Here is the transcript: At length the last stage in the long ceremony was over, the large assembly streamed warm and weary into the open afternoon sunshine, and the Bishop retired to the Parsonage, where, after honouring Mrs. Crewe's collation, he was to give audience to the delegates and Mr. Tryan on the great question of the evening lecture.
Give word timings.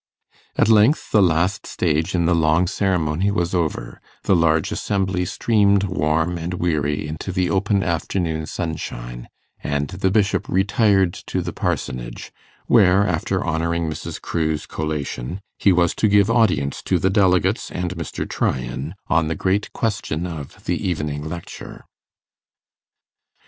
At 0.55 0.67
length 0.67 1.11
the 1.11 1.21
last 1.21 1.67
stage 1.67 2.15
in 2.15 2.25
the 2.25 2.33
long 2.33 2.65
ceremony 2.65 3.29
was 3.29 3.53
over, 3.53 4.01
the 4.23 4.35
large 4.35 4.71
assembly 4.71 5.25
streamed 5.25 5.83
warm 5.83 6.39
and 6.39 6.55
weary 6.55 7.07
into 7.07 7.31
the 7.31 7.51
open 7.51 7.83
afternoon 7.83 8.47
sunshine, 8.47 9.29
and 9.63 9.89
the 9.91 10.09
Bishop 10.09 10.49
retired 10.49 11.13
to 11.27 11.39
the 11.43 11.53
Parsonage, 11.53 12.31
where, 12.65 13.05
after 13.07 13.45
honouring 13.45 13.87
Mrs. 13.87 14.19
Crewe's 14.19 14.65
collation, 14.65 15.39
he 15.59 15.71
was 15.71 15.93
to 15.93 16.07
give 16.07 16.31
audience 16.31 16.81
to 16.81 16.97
the 16.97 17.11
delegates 17.11 17.69
and 17.69 17.95
Mr. 17.95 18.27
Tryan 18.27 18.95
on 19.07 19.27
the 19.27 19.35
great 19.35 19.71
question 19.71 20.25
of 20.25 20.65
the 20.65 20.81
evening 20.83 21.29
lecture. 21.29 21.85